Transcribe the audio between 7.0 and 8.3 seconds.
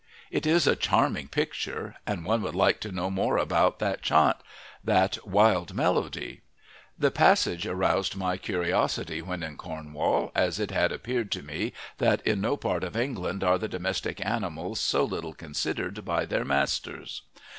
passage aroused